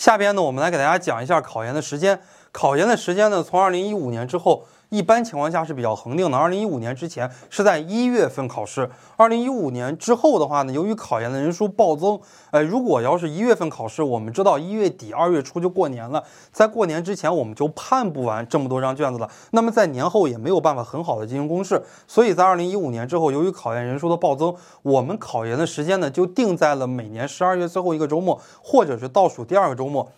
[0.00, 2.18] 下边呢，我们来给大家讲一下考研的时间。
[2.52, 4.64] 考研的时间呢，从二零一五年之后。
[4.90, 6.36] 一般情况下是比较恒定的。
[6.36, 12.18] 二零一五年之前是在一月份考试，二零一五年之后的话呢，由于考研的人数暴增，
[12.50, 19.30] 呃，如果要是一月份考试，我们知道一月底二月初就过年了，在过年之前我们就判不完这么多张卷子了。
[19.52, 30.10] 那么在年后也没有办法很好的进行公示，所以在二零一五年之后，由于考研人数的暴增，我们考研的时间呢就定在了每年十二月最后一个周末，或者是倒数第二个周末。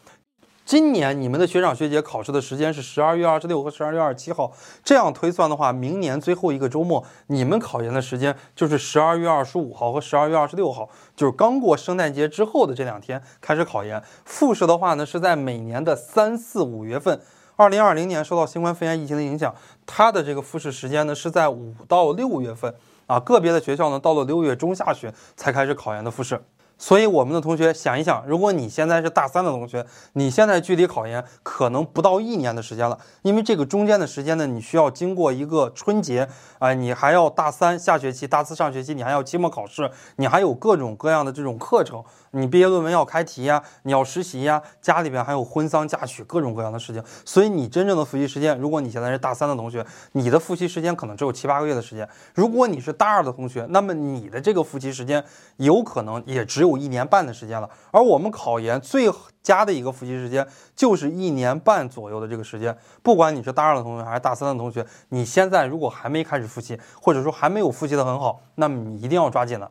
[0.73, 4.51] 今年你们的学长学姐考试的时间是十二月二十六和十二月二十七号，
[4.83, 14.03] 这样推算的话，明年最后一个周末你们考研的时间就是十二月二十五号和十二月二十六号，就是刚过圣诞节之后的这两天开始考研。
[14.25, 17.21] 复试的话呢，是在每年的三四五月份。
[17.57, 19.55] 二零二零年受到新冠肺炎疫情的影响，
[19.85, 22.75] 它的这个复试时间呢是在五到六月份
[23.07, 26.43] 啊，个别的学校呢到了六月中下旬才开始考研的复试。
[26.83, 42.03] 所以，我们的同学想一想，如果你现在是大三的同学，你现在距离考研可能不到一年的时间了，因为这个中间的时间呢，你需要经过一个春节啊，你还要大三下学期、大四上学期，你还要期末考试，你还有各种各样的这种课程。
[42.35, 55.23] 你毕业论文要开题呀，你要实习呀，家里边还有婚丧嫁娶各种各样的事情，所以你真正的复习时间，如果你现在是大三的同学，你的复习时间可能只有七八个月的时间；如果你是大二的同学，那么你的这个复习时间
[55.59, 57.69] 有可能也只有一年半的时间了。
[57.91, 59.11] 而我们考研最
[59.43, 62.77] 佳的一个复习时间就是一年半左右的这个时间。
[63.03, 69.71] 不管你是大二的同学还是大三的同学，你现在如果还没开始复习，或者说还没有复习的很好，那么你一定要抓紧了。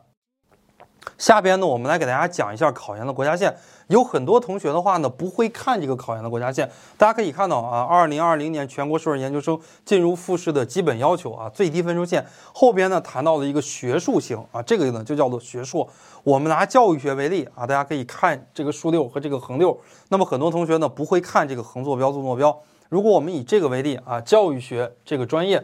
[1.18, 3.54] 下边呢，我们来给大家讲一下考研的国家线。
[3.88, 6.70] 有很多同学的话呢，不会看这个考研的国家线。
[6.96, 15.86] 大家可以看到啊，二零二零年全国硕士研究生进入复试的基本要求啊，最低分数线后边呢谈到了一个学术型啊，这个呢就叫做学硕。
[16.22, 19.78] 我们拿教育学为例啊，大家可以看这个竖六和这个横六。
[20.08, 22.58] 那么很多同学呢不会看这个横坐标、纵坐标。
[22.88, 25.62] 如果我们以这个为例啊，教育学这个专业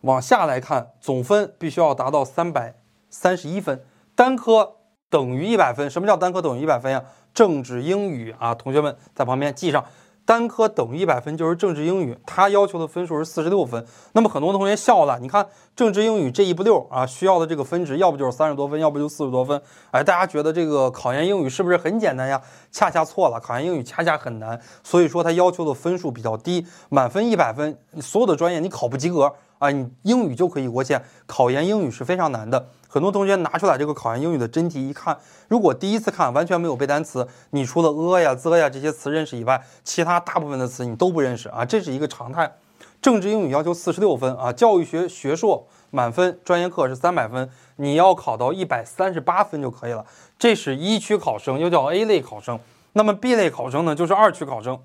[0.00, 2.74] 往下来看，总分必须要达到三百
[3.10, 3.80] 三十一分。
[4.14, 4.76] 单科
[5.10, 7.02] 等于一百分，什么叫单科等于一百分呀？
[7.32, 9.84] 政治、英语啊，同学们在旁边记上，
[10.24, 13.84] 单科等于一百分就是政治、英语，它要求的分数是四十六分。
[14.12, 19.60] 那么很多同学笑了，你看政治、英语这一步六啊，需要的这个分值，要不就是三十多分，要不就四十多分。
[19.90, 22.40] 哎，大家觉得这个考研英语是不是很简单呀？
[22.70, 29.34] 恰恰错了，考研英语恰恰很难，所以说它要求的分数比较低，满分一百分，所有的专业你考不及格。
[29.64, 32.68] 啊，你英语就可以过线，考研英语是非常难的。
[32.86, 35.16] 很多同学拿出来这个考研英语的真题一看，
[35.48, 42.52] 如果第一次看完全没有背单词，你除了 a 呀、z 呀这些词认识以外，其他大部分的词你都不认识啊，这是一个常态。
[43.00, 50.04] 政治英语要求四十六分啊，教育学学硕满分专业课是三百分，你要考到一百三十八分就可以了。
[50.38, 52.60] 这是一区考生，又叫 A 类考生。
[52.92, 54.78] 那么 B 类考生呢，就是二区考生。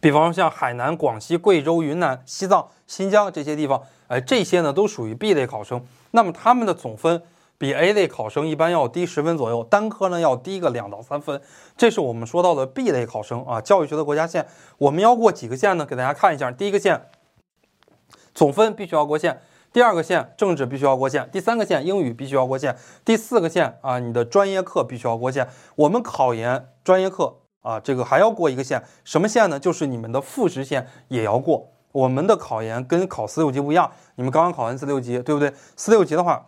[0.00, 5.84] 比方说像海南、广西、贵州、云南、西藏、新疆这些地方，哎，这些呢都属于 B 类考生。
[6.12, 7.22] 那么他们的总分
[7.58, 11.40] 比 A 类考生一般要低十分左右，单科呢要低个两到三分。
[11.76, 13.60] 这是我们说到的 B 类考生啊。
[13.60, 14.46] 教育学的国家线，
[14.78, 15.84] 我们要过几个线呢？
[15.84, 16.50] 给大家看一下。
[16.50, 17.08] 第一个线，
[18.34, 19.34] 总分必须要过线；
[19.70, 22.72] 第二个线，政治必须要过线；第三个线，英语必须要过线；
[23.04, 25.46] 第四个线啊，你的专业课必须要过线。
[25.76, 27.36] 我们考研专业课。
[27.62, 29.58] 啊，这个还要过一个线，什么线呢？
[29.58, 31.68] 就是你们的复试线也要过。
[31.92, 35.52] 我们的考研跟考四六级不一样，你们刚刚考完四六级，对不对？
[35.76, 36.46] 四六级的话，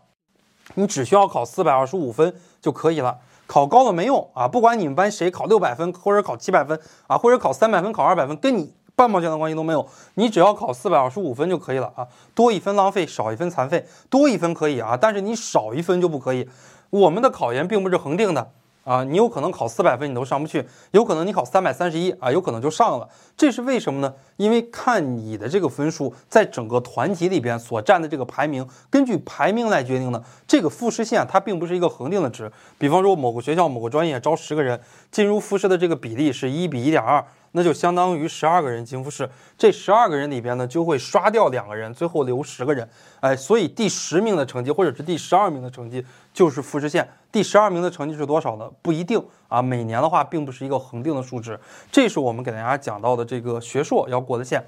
[0.75, 3.19] 你只需要考四百二十五分就可以了，
[3.49, 4.47] 考高了没用啊！
[4.47, 9.85] 不管你们班谁考六百分，或者考七百分啊，或者考三百分、考二百分，跟你半毛钱的关系都没有。
[10.15, 12.07] 你只要考四百二十五分就可以了啊！
[12.35, 13.85] 多一分浪费，少一分残废。
[14.09, 16.49] 多一分可以啊，但是你少一分就不可以。
[16.91, 18.53] 我们的考研并不是恒定的。
[18.85, 23.09] 啊，你有可能考四百分你都上不去，有可能你考三百三十一啊，有可能就上了。
[23.37, 24.13] 这是为什么呢？
[24.37, 30.23] 因为看你的这个分数在整个团体里边所占的这个排名，根据排名来决定的。
[30.47, 32.51] 这个复试线它并不是一个恒定的值。
[32.79, 37.25] 比方说某个学校某个专业招十个人，进入复试的这个比例是一比一点二。
[37.55, 39.29] 那就相当于十二个人进复试，
[39.59, 42.89] 这十二个人里边呢，就会刷掉两个人，最后留十个人。
[43.21, 47.09] 哎，所以第十名的成绩或者是第十二名的成绩就是复试线。
[47.31, 48.71] 第十二名的成绩是多少呢？
[48.81, 51.61] 不一定啊，每年的话并不是一个恒定的数值。
[51.91, 54.65] 这是我们给大家讲到的这个学硕要过的线。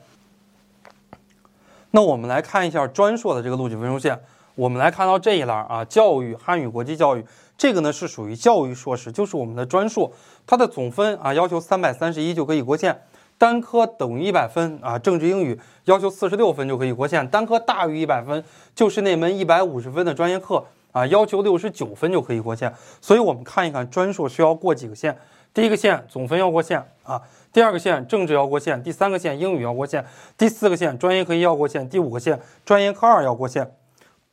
[1.90, 4.20] 那我们来看一下专硕的这个录取分数线。
[4.54, 7.24] 我们来看到这一栏啊，教育、汉语、国际教育。
[7.56, 10.12] 这个呢是属于教育硕士，就是我们的专硕，
[10.44, 13.02] 它的总分啊要求三百三十一就可以过线，
[13.38, 18.42] 单科等于一百分啊，政治英语要求四十六分就可以过线，单科大于一百分
[18.74, 22.72] 就是那门一百五十分的专业课啊，要求六十九分就可以过线。
[23.00, 25.16] 所以我们看一看专硕需要过几个线，
[25.52, 27.22] 第一个线总分要过线啊，
[27.52, 30.04] 第二个线政治要过线，第三个线英语要过线，
[30.36, 33.70] 第四个线专业课一要过线，第五个线专业课二要过线。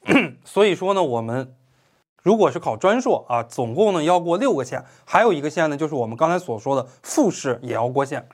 [0.43, 1.55] 所以说呢，我们
[2.23, 8.27] 如果是考专硕啊，总共呢要过六个线，还有一个线呢，就是我们刚才所说的复试也要过线。